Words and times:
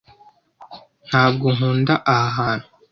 Ntabwo 1.07 1.45
nkunda 1.55 1.93
aha 2.17 2.25
hantu. 2.37 2.67